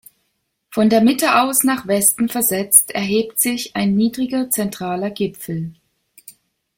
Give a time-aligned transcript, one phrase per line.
[0.71, 5.75] Von der Mitte aus nach Westen versetzt erhebt sich ein niedriger zentraler Gipfel.